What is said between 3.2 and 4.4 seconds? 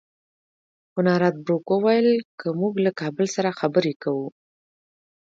سره خبرې کوو.